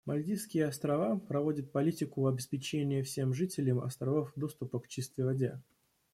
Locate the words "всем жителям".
3.03-3.79